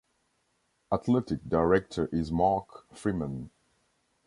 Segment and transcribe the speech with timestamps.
[0.91, 3.51] Athletic Director is Mark Freeman.